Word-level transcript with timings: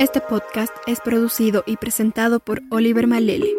Este 0.00 0.22
podcast 0.22 0.72
es 0.86 0.98
producido 0.98 1.62
y 1.66 1.76
presentado 1.76 2.40
por 2.40 2.62
Oliver 2.70 3.06
Malele. 3.06 3.50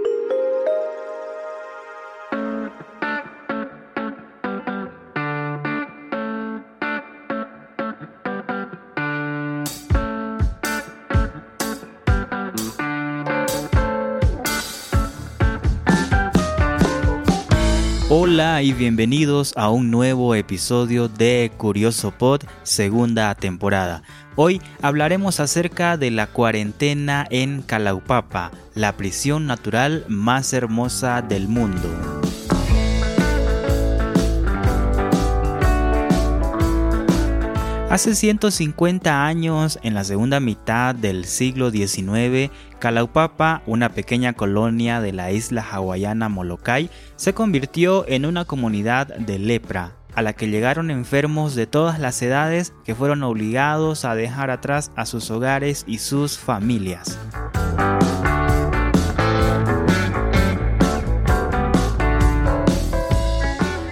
Hola 18.09 18.63
y 18.63 18.73
bienvenidos 18.73 19.53
a 19.55 19.69
un 19.69 19.91
nuevo 19.91 20.33
episodio 20.33 21.07
de 21.07 21.51
Curioso 21.55 22.09
Pod, 22.09 22.41
segunda 22.63 23.35
temporada. 23.35 24.01
Hoy 24.35 24.61
hablaremos 24.81 25.41
acerca 25.41 25.97
de 25.97 26.09
la 26.09 26.27
cuarentena 26.27 27.27
en 27.29 27.61
Calaupapa, 27.61 28.51
la 28.75 28.95
prisión 28.95 29.45
natural 29.45 30.05
más 30.07 30.53
hermosa 30.53 31.21
del 31.21 31.49
mundo. 31.49 31.89
Hace 37.89 38.15
150 38.15 39.25
años, 39.25 39.77
en 39.83 39.93
la 39.93 40.05
segunda 40.05 40.39
mitad 40.39 40.95
del 40.95 41.25
siglo 41.25 41.71
XIX, 41.71 42.49
Kalaupapa, 42.79 43.63
una 43.65 43.89
pequeña 43.89 44.31
colonia 44.31 45.01
de 45.01 45.11
la 45.11 45.33
isla 45.33 45.61
hawaiana 45.61 46.29
Molokai, 46.29 46.89
se 47.17 47.33
convirtió 47.33 48.07
en 48.07 48.25
una 48.25 48.45
comunidad 48.45 49.07
de 49.07 49.39
lepra, 49.39 49.97
a 50.15 50.21
la 50.21 50.33
que 50.33 50.47
llegaron 50.47 50.91
enfermos 50.91 51.55
de 51.55 51.67
todas 51.67 51.99
las 51.99 52.21
edades 52.21 52.73
que 52.83 52.95
fueron 52.95 53.23
obligados 53.23 54.05
a 54.05 54.15
dejar 54.15 54.49
atrás 54.49 54.91
a 54.95 55.05
sus 55.05 55.31
hogares 55.31 55.83
y 55.87 55.99
sus 55.99 56.37
familias. 56.37 57.19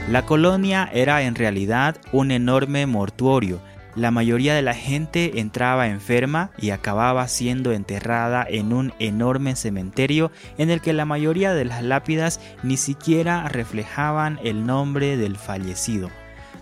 La 0.10 0.26
colonia 0.26 0.90
era 0.92 1.22
en 1.22 1.36
realidad 1.36 1.98
un 2.12 2.32
enorme 2.32 2.88
mortuorio 2.88 3.62
la 3.96 4.12
mayoría 4.12 4.54
de 4.54 4.62
la 4.62 4.76
gente 4.76 5.40
entraba 5.40 5.88
enferma 5.88 6.52
y 6.58 6.70
acababa 6.70 7.28
siendo 7.28 7.74
enterrada 7.74 8.46
en 8.48 8.72
un 8.72 8.94
enorme 9.00 9.56
cementerio 9.56 10.32
en 10.58 10.70
el 10.70 10.80
que 10.80 10.94
la 10.94 11.06
mayoría 11.06 11.54
de 11.54 11.66
las 11.66 11.84
lápidas 11.84 12.40
ni 12.64 12.78
siquiera 12.78 13.50
reflejaban 13.50 14.40
el 14.44 14.66
nombre 14.66 15.18
del 15.18 15.36
fallecido. 15.36 16.10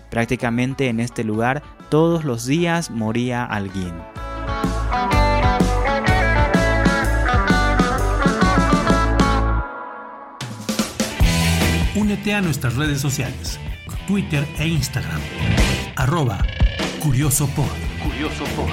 Prácticamente 0.09 0.87
en 0.87 0.99
este 0.99 1.23
lugar 1.23 1.63
todos 1.89 2.23
los 2.23 2.45
días 2.45 2.91
moría 2.91 3.43
alguien. 3.45 3.93
Únete 11.95 12.33
a 12.33 12.41
nuestras 12.41 12.75
redes 12.75 13.01
sociales, 13.01 13.59
Twitter 14.07 14.47
e 14.59 14.67
Instagram. 14.67 15.19
Arroba 15.95 16.37
Curioso 16.99 17.47
por. 17.47 17.69
Curioso 18.03 18.43
por. 18.55 18.69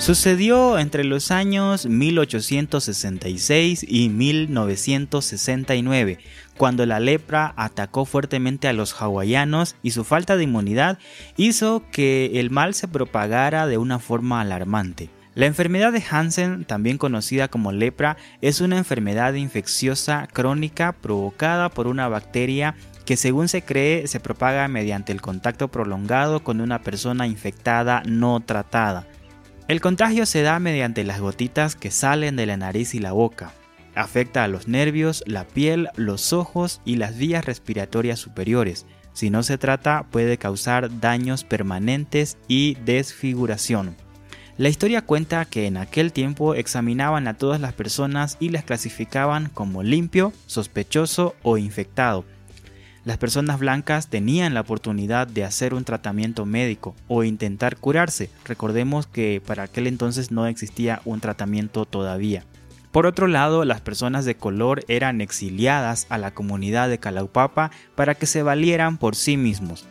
Sucedió 0.00 0.78
entre 0.78 1.04
los 1.04 1.30
años 1.30 1.84
1866 1.84 3.84
y 3.86 4.08
1969, 4.08 6.18
cuando 6.56 6.86
la 6.86 7.00
lepra 7.00 7.52
atacó 7.54 8.06
fuertemente 8.06 8.66
a 8.66 8.72
los 8.72 8.94
hawaianos 8.94 9.76
y 9.82 9.90
su 9.90 10.04
falta 10.04 10.38
de 10.38 10.44
inmunidad 10.44 10.98
hizo 11.36 11.82
que 11.92 12.40
el 12.40 12.50
mal 12.50 12.72
se 12.72 12.88
propagara 12.88 13.66
de 13.66 13.76
una 13.76 13.98
forma 13.98 14.40
alarmante. 14.40 15.10
La 15.34 15.44
enfermedad 15.44 15.92
de 15.92 16.02
Hansen, 16.10 16.64
también 16.64 16.96
conocida 16.96 17.48
como 17.48 17.70
lepra, 17.70 18.16
es 18.40 18.62
una 18.62 18.78
enfermedad 18.78 19.34
infecciosa 19.34 20.28
crónica 20.32 20.92
provocada 20.92 21.68
por 21.68 21.86
una 21.86 22.08
bacteria 22.08 22.74
que 23.04 23.18
según 23.18 23.48
se 23.48 23.62
cree 23.62 24.06
se 24.06 24.18
propaga 24.18 24.66
mediante 24.66 25.12
el 25.12 25.20
contacto 25.20 25.68
prolongado 25.68 26.42
con 26.42 26.62
una 26.62 26.82
persona 26.82 27.26
infectada 27.26 28.02
no 28.06 28.40
tratada. 28.40 29.06
El 29.70 29.80
contagio 29.80 30.26
se 30.26 30.42
da 30.42 30.58
mediante 30.58 31.04
las 31.04 31.20
gotitas 31.20 31.76
que 31.76 31.92
salen 31.92 32.34
de 32.34 32.44
la 32.44 32.56
nariz 32.56 32.92
y 32.96 32.98
la 32.98 33.12
boca. 33.12 33.52
Afecta 33.94 34.42
a 34.42 34.48
los 34.48 34.66
nervios, 34.66 35.22
la 35.28 35.46
piel, 35.46 35.90
los 35.94 36.32
ojos 36.32 36.80
y 36.84 36.96
las 36.96 37.16
vías 37.16 37.44
respiratorias 37.44 38.18
superiores. 38.18 38.84
Si 39.12 39.30
no 39.30 39.44
se 39.44 39.58
trata 39.58 40.06
puede 40.10 40.38
causar 40.38 40.98
daños 40.98 41.44
permanentes 41.44 42.36
y 42.48 42.78
desfiguración. 42.84 43.94
La 44.58 44.70
historia 44.70 45.02
cuenta 45.02 45.44
que 45.44 45.68
en 45.68 45.76
aquel 45.76 46.12
tiempo 46.12 46.56
examinaban 46.56 47.28
a 47.28 47.34
todas 47.34 47.60
las 47.60 47.72
personas 47.72 48.38
y 48.40 48.48
las 48.48 48.64
clasificaban 48.64 49.50
como 49.54 49.84
limpio, 49.84 50.32
sospechoso 50.46 51.36
o 51.44 51.58
infectado. 51.58 52.24
Las 53.02 53.16
personas 53.16 53.58
blancas 53.58 54.08
tenían 54.08 54.52
la 54.52 54.60
oportunidad 54.60 55.26
de 55.26 55.44
hacer 55.44 55.72
un 55.72 55.84
tratamiento 55.84 56.44
médico 56.44 56.94
o 57.08 57.24
intentar 57.24 57.76
curarse. 57.76 58.28
Recordemos 58.44 59.06
que 59.06 59.40
para 59.44 59.62
aquel 59.62 59.86
entonces 59.86 60.30
no 60.30 60.46
existía 60.46 61.00
un 61.06 61.20
tratamiento 61.20 61.86
todavía. 61.86 62.44
Por 62.92 63.06
otro 63.06 63.26
lado, 63.26 63.64
las 63.64 63.80
personas 63.80 64.26
de 64.26 64.34
color 64.34 64.84
eran 64.88 65.22
exiliadas 65.22 66.06
a 66.10 66.18
la 66.18 66.32
comunidad 66.32 66.90
de 66.90 66.98
Calaupapa 66.98 67.70
para 67.94 68.16
que 68.16 68.26
se 68.26 68.42
valieran 68.42 68.98
por 68.98 69.16
sí 69.16 69.38
mismos. 69.38 69.86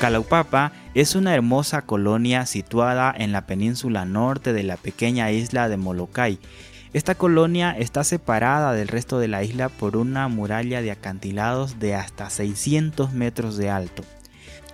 Calaupapa 0.00 0.72
es 0.94 1.14
una 1.14 1.34
hermosa 1.34 1.82
colonia 1.82 2.46
situada 2.46 3.14
en 3.14 3.32
la 3.32 3.46
península 3.46 4.06
norte 4.06 4.54
de 4.54 4.62
la 4.62 4.78
pequeña 4.78 5.30
isla 5.30 5.68
de 5.68 5.76
Molokai. 5.76 6.38
Esta 6.92 7.14
colonia 7.14 7.70
está 7.70 8.04
separada 8.04 8.72
del 8.72 8.88
resto 8.88 9.18
de 9.18 9.28
la 9.28 9.44
isla 9.44 9.68
por 9.68 9.96
una 9.96 10.28
muralla 10.28 10.82
de 10.82 10.90
acantilados 10.90 11.78
de 11.78 11.94
hasta 11.94 12.30
600 12.30 13.12
metros 13.12 13.56
de 13.56 13.70
alto. 13.70 14.02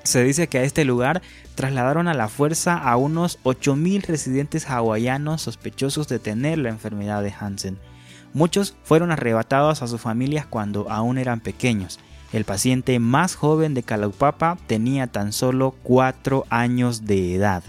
Se 0.03 0.22
dice 0.25 0.49
que 0.49 0.59
a 0.59 0.62
este 0.62 0.84
lugar 0.84 1.21
trasladaron 1.55 2.09
a 2.09 2.15
la 2.15 2.28
fuerza 2.28 2.76
a 2.78 2.97
unos 2.97 3.38
8.000 3.43 4.06
residentes 4.06 4.69
hawaianos 4.71 5.43
sospechosos 5.43 6.09
de 6.09 6.19
tener 6.19 6.59
la 6.59 6.69
enfermedad 6.71 7.22
de 7.22 7.34
Hansen. 7.38 7.78
Muchos 8.32 8.76
fueron 8.84 9.10
arrebatados 9.10 9.82
a 9.82 9.87
sus 9.87 10.00
familias 10.00 10.47
cuando 10.47 10.91
aún 10.91 11.19
eran 11.19 11.41
pequeños 11.41 11.99
el 12.32 12.44
paciente 12.44 12.99
más 12.99 13.34
joven 13.34 13.75
de 13.75 13.82
Calaupapa 13.82 14.59
tenía 14.66 15.06
tan 15.06 15.32
solo 15.32 15.75
4 15.84 16.44
años 16.50 17.06
de 17.06 17.34
edad. 17.34 17.62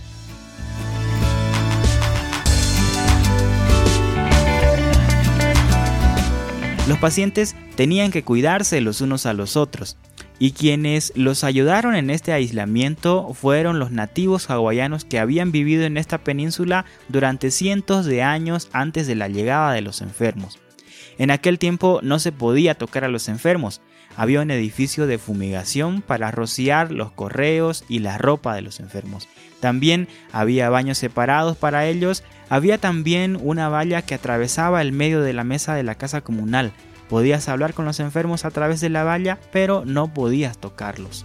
Los 6.88 7.00
pacientes 7.00 7.54
tenían 7.76 8.12
que 8.12 8.24
cuidarse 8.24 8.80
los 8.80 9.02
unos 9.02 9.26
a 9.26 9.34
los 9.34 9.58
otros, 9.58 9.98
y 10.40 10.52
quienes 10.52 11.12
los 11.16 11.44
ayudaron 11.44 11.96
en 11.96 12.10
este 12.10 12.32
aislamiento 12.32 13.34
fueron 13.34 13.78
los 13.78 13.92
nativos 13.92 14.50
hawaianos 14.50 15.04
que 15.04 15.20
habían 15.20 15.52
vivido 15.52 15.84
en 15.84 15.98
esta 15.98 16.20
península 16.20 16.86
durante 17.10 17.52
cientos 17.52 18.06
de 18.06 18.24
años 18.24 18.70
antes 18.72 19.06
de 19.06 19.16
la 19.16 19.28
llegada 19.28 19.74
de 19.74 19.82
los 19.82 20.00
enfermos. 20.00 20.60
En 21.18 21.30
aquel 21.30 21.60
tiempo 21.60 22.00
no 22.04 22.20
se 22.20 22.32
podía 22.32 22.76
tocar 22.76 23.04
a 23.04 23.10
los 23.10 23.28
enfermos, 23.28 23.82
había 24.18 24.42
un 24.42 24.50
edificio 24.50 25.06
de 25.06 25.20
fumigación 25.20 26.02
para 26.02 26.32
rociar 26.32 26.92
los 26.92 27.12
correos 27.12 27.86
y 27.88 28.00
la 28.00 28.18
ropa 28.18 28.56
de 28.56 28.64
los 28.64 28.80
enfermos. 28.80 29.30
También 29.60 30.08
había 30.32 30.72
baños 30.72 30.98
separados 30.98 31.56
para 31.56 31.86
ellos, 31.86 32.24
había 32.50 32.80
también 32.80 33.38
una 33.40 33.70
valla 33.70 34.02
que 34.02 34.16
atravesaba 34.16 34.82
el 34.82 34.92
medio 34.92 35.22
de 35.22 35.34
la 35.34 35.44
mesa 35.44 35.76
de 35.76 35.84
la 35.84 35.96
casa 35.96 36.22
comunal. 36.22 36.72
Podías 37.10 37.48
hablar 37.48 37.76
con 37.76 37.86
los 37.86 38.00
enfermos 38.00 38.44
a 38.44 38.50
través 38.50 38.82
de 38.82 38.90
la 38.90 39.04
valla, 39.04 39.38
pero 39.52 39.86
no 39.86 40.12
podías 40.12 40.58
tocarlos. 40.58 41.24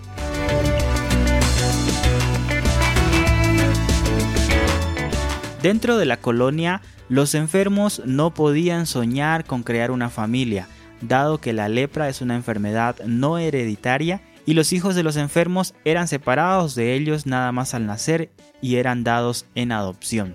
Dentro 5.62 5.96
de 5.96 6.04
la 6.04 6.18
colonia, 6.18 6.82
los 7.08 7.34
enfermos 7.34 8.02
no 8.04 8.34
podían 8.34 8.84
soñar 8.86 9.44
con 9.44 9.62
crear 9.62 9.90
una 9.92 10.10
familia, 10.10 10.66
dado 11.02 11.38
que 11.38 11.52
la 11.52 11.68
lepra 11.68 12.08
es 12.08 12.20
una 12.20 12.34
enfermedad 12.34 12.96
no 13.04 13.38
hereditaria 13.38 14.22
y 14.46 14.54
los 14.54 14.72
hijos 14.72 14.94
de 14.94 15.02
los 15.02 15.16
enfermos 15.16 15.74
eran 15.84 16.08
separados 16.08 16.74
de 16.74 16.94
ellos 16.94 17.26
nada 17.26 17.52
más 17.52 17.74
al 17.74 17.86
nacer 17.86 18.30
y 18.60 18.76
eran 18.76 19.04
dados 19.04 19.46
en 19.54 19.72
adopción. 19.72 20.34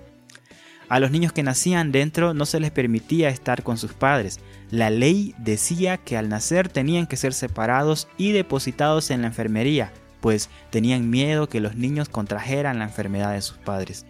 A 0.89 0.99
los 0.99 1.11
niños 1.11 1.33
que 1.33 1.43
nacían 1.43 1.91
dentro 1.91 2.33
no 2.33 2.45
se 2.45 2.61
les 2.61 2.71
permitía 2.71 3.27
estar 3.27 3.63
con 3.63 3.77
sus 3.77 3.91
padres. 3.91 4.39
La 4.71 4.89
ley 4.89 5.35
decía 5.37 5.97
que 5.97 6.15
al 6.15 6.29
nacer 6.29 6.69
tenían 6.69 7.07
que 7.07 7.17
ser 7.17 7.33
separados 7.33 8.07
y 8.17 8.31
depositados 8.31 9.11
en 9.11 9.21
la 9.21 9.27
enfermería, 9.27 9.91
pues 10.21 10.49
tenían 10.69 11.09
miedo 11.09 11.49
que 11.49 11.59
los 11.59 11.75
niños 11.75 12.09
contrajeran 12.09 12.79
la 12.79 12.85
enfermedad 12.85 13.33
de 13.33 13.41
sus 13.41 13.57
padres. 13.57 14.05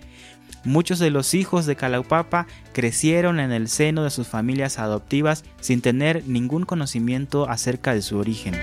Muchos 0.64 1.00
de 1.00 1.12
los 1.12 1.34
hijos 1.34 1.66
de 1.66 1.76
Calaupapa 1.76 2.48
crecieron 2.74 3.40
en 3.40 3.52
el 3.52 3.70
seno 3.70 4.04
de 4.04 4.10
sus 4.10 4.28
familias 4.28 4.80
adoptivas 4.80 5.44
sin 5.62 5.82
tener 5.82 6.28
ningún 6.28 6.66
conocimiento 6.66 7.50
acerca 7.50 7.94
de 7.94 8.02
su 8.02 8.18
origen. 8.18 8.56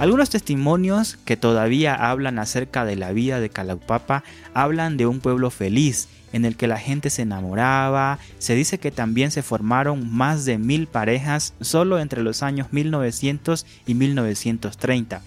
Algunos 0.00 0.28
testimonios 0.28 1.16
que 1.24 1.36
todavía 1.36 1.94
hablan 1.94 2.38
acerca 2.38 2.84
de 2.84 2.96
la 2.96 3.12
vida 3.12 3.40
de 3.40 3.48
Calaupapa 3.48 4.22
hablan 4.52 4.96
de 4.96 5.06
un 5.06 5.20
pueblo 5.20 5.50
feliz, 5.50 6.08
en 6.34 6.44
el 6.44 6.56
que 6.56 6.66
la 6.66 6.78
gente 6.78 7.10
se 7.10 7.22
enamoraba. 7.22 8.18
Se 8.38 8.56
dice 8.56 8.78
que 8.78 8.90
también 8.90 9.30
se 9.30 9.42
formaron 9.42 10.12
más 10.12 10.44
de 10.44 10.58
mil 10.58 10.88
parejas 10.88 11.54
solo 11.60 12.00
entre 12.00 12.24
los 12.24 12.42
años 12.42 12.72
1900 12.72 13.64
y 13.86 13.94
1930. 13.94 15.22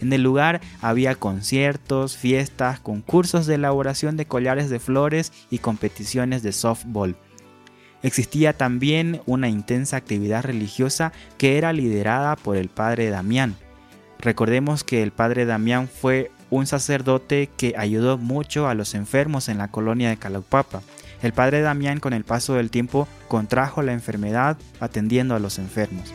En 0.00 0.12
el 0.12 0.22
lugar 0.22 0.60
había 0.80 1.16
conciertos, 1.16 2.16
fiestas, 2.16 2.78
concursos 2.78 3.46
de 3.46 3.56
elaboración 3.56 4.16
de 4.16 4.26
collares 4.26 4.70
de 4.70 4.78
flores 4.78 5.32
y 5.50 5.58
competiciones 5.58 6.44
de 6.44 6.52
softball. 6.52 7.16
Existía 8.04 8.52
también 8.52 9.20
una 9.26 9.48
intensa 9.48 9.96
actividad 9.96 10.44
religiosa 10.44 11.12
que 11.38 11.58
era 11.58 11.72
liderada 11.72 12.36
por 12.36 12.56
el 12.56 12.68
padre 12.68 13.10
Damián. 13.10 13.56
Recordemos 14.20 14.84
que 14.84 15.02
el 15.02 15.10
padre 15.10 15.44
Damián 15.44 15.88
fue 15.88 16.30
un 16.52 16.66
sacerdote 16.66 17.48
que 17.56 17.72
ayudó 17.78 18.18
mucho 18.18 18.68
a 18.68 18.74
los 18.74 18.94
enfermos 18.94 19.48
en 19.48 19.56
la 19.56 19.68
colonia 19.68 20.10
de 20.10 20.18
Calaupapa. 20.18 20.82
El 21.22 21.32
padre 21.32 21.62
Damián 21.62 21.98
con 21.98 22.12
el 22.12 22.24
paso 22.24 22.54
del 22.54 22.70
tiempo 22.70 23.08
contrajo 23.26 23.80
la 23.80 23.94
enfermedad 23.94 24.58
atendiendo 24.78 25.34
a 25.34 25.38
los 25.38 25.58
enfermos. 25.58 26.12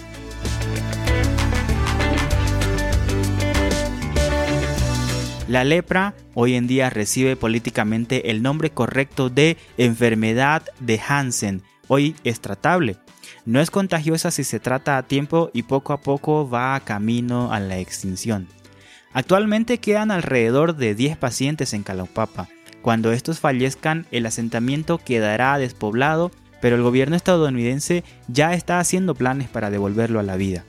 La 5.47 5.63
lepra 5.63 6.13
hoy 6.35 6.53
en 6.53 6.67
día 6.67 6.91
recibe 6.91 7.35
políticamente 7.35 8.29
el 8.29 8.43
nombre 8.43 8.69
correcto 8.69 9.31
de 9.31 9.57
enfermedad 9.77 10.61
de 10.79 10.99
Hansen, 10.99 11.63
hoy 11.87 12.15
es 12.23 12.41
tratable. 12.41 12.97
No 13.45 13.59
es 13.59 13.71
contagiosa 13.71 14.29
si 14.29 14.43
se 14.43 14.59
trata 14.59 14.97
a 14.97 15.03
tiempo 15.03 15.49
y 15.51 15.63
poco 15.63 15.93
a 15.93 16.01
poco 16.01 16.47
va 16.47 16.75
a 16.75 16.81
camino 16.81 17.51
a 17.51 17.59
la 17.59 17.79
extinción. 17.79 18.47
Actualmente 19.13 19.79
quedan 19.79 20.11
alrededor 20.11 20.75
de 20.75 20.95
10 20.95 21.17
pacientes 21.17 21.73
en 21.73 21.83
Calaupapa. 21.83 22.49
Cuando 22.81 23.11
estos 23.11 23.39
fallezcan, 23.39 24.05
el 24.11 24.25
asentamiento 24.25 24.97
quedará 24.97 25.57
despoblado, 25.57 26.31
pero 26.61 26.75
el 26.75 26.83
gobierno 26.83 27.15
estadounidense 27.15 28.03
ya 28.27 28.53
está 28.53 28.79
haciendo 28.79 29.15
planes 29.15 29.49
para 29.49 29.69
devolverlo 29.69 30.19
a 30.19 30.23
la 30.23 30.37
vida. 30.37 30.65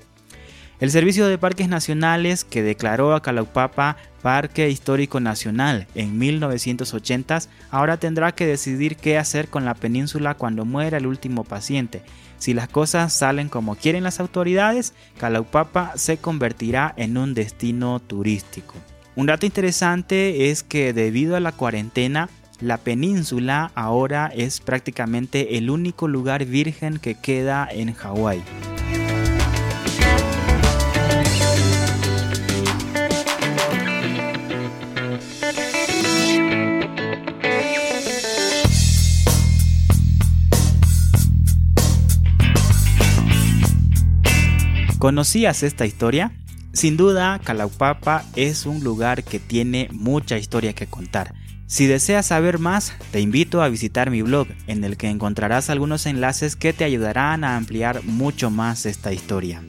El 0.81 0.91
Servicio 0.91 1.27
de 1.27 1.39
Parques 1.39 1.69
Nacionales, 1.69 2.45
que 2.45 2.63
declaró 2.63 3.15
a 3.15 3.23
Calaupapa 3.23 3.97
Parque 4.23 4.69
Histórico 4.69 5.21
Nacional 5.21 5.87
en 5.95 6.19
1980, 6.19 7.41
ahora 7.71 7.97
tendrá 7.97 8.33
que 8.33 8.47
decidir 8.47 8.97
qué 8.97 9.19
hacer 9.19 9.49
con 9.49 9.65
la 9.65 9.75
península 9.75 10.35
cuando 10.35 10.65
muera 10.65 10.99
el 10.99 11.07
último 11.07 11.45
paciente, 11.45 12.03
si 12.39 12.55
las 12.55 12.69
cosas 12.69 13.13
salen 13.13 13.49
como 13.49 13.75
quieren 13.75 14.05
las 14.05 14.21
autoridades, 14.21 14.95
Calaupapa 15.19 15.93
se 15.97 16.19
convertirá 16.19 16.95
en 16.97 17.19
un 17.19 17.35
destino 17.35 18.01
turístico. 18.01 18.75
Un 19.17 19.27
dato 19.27 19.45
interesante 19.45 20.51
es 20.51 20.63
que 20.63 20.93
debido 20.93 21.35
a 21.35 21.41
la 21.41 21.53
cuarentena, 21.53 22.29
la 22.61 22.79
península 22.79 23.73
ahora 23.75 24.31
es 24.35 24.61
prácticamente 24.61 25.59
el 25.59 25.71
único 25.71 26.07
lugar 26.07 26.45
virgen 26.45 26.99
que 26.99 27.17
queda 27.17 27.69
en 27.71 27.93
Hawái. 27.93 28.43
¿Conocías 44.99 45.63
esta 45.63 45.87
historia? 45.87 46.33
Sin 46.73 46.97
duda, 46.97 47.41
Calaupapa 47.45 48.25
es 48.35 48.67
un 48.67 48.83
lugar 48.83 49.23
que 49.23 49.39
tiene 49.39 49.89
mucha 49.93 50.39
historia 50.39 50.73
que 50.73 50.89
contar. 50.89 51.35
Si 51.67 51.87
deseas 51.87 52.27
saber 52.27 52.59
más, 52.59 52.93
te 53.13 53.21
invito 53.21 53.63
a 53.63 53.69
visitar 53.69 54.11
mi 54.11 54.23
blog, 54.23 54.49
en 54.67 54.83
el 54.83 54.97
que 54.97 55.09
encontrarás 55.09 55.71
algunos 55.71 56.07
enlaces 56.07 56.57
que 56.57 56.73
te 56.73 56.83
ayudarán 56.83 57.45
a 57.45 57.57
ampliar 57.57 58.03
mucho 58.05 58.51
más 58.51 58.87
esta 58.87 59.13
historia. 59.13 59.63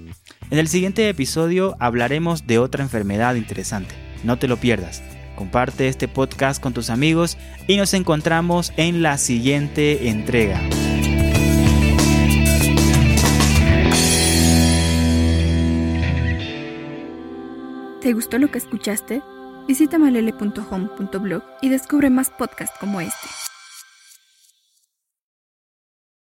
En 0.49 0.57
el 0.57 0.67
siguiente 0.67 1.07
episodio 1.07 1.75
hablaremos 1.79 2.47
de 2.47 2.57
otra 2.57 2.83
enfermedad 2.83 3.35
interesante. 3.35 3.93
No 4.23 4.39
te 4.39 4.47
lo 4.47 4.57
pierdas. 4.57 5.03
Comparte 5.35 5.87
este 5.89 6.07
podcast 6.07 6.59
con 6.59 6.73
tus 6.73 6.89
amigos 6.89 7.37
y 7.67 7.77
nos 7.77 7.93
encontramos 7.93 8.73
en 8.77 9.03
la 9.03 9.19
siguiente 9.19 10.09
entrega. 10.09 10.59
¿Te 18.09 18.15
gustó 18.15 18.39
lo 18.39 18.49
que 18.49 18.57
escuchaste? 18.57 19.21
Visita 19.67 19.99
malele.home.blog 19.99 21.43
y 21.61 21.69
descubre 21.69 22.09
más 22.09 22.31
podcasts 22.31 22.75
como 22.79 23.01
este. 23.01 23.27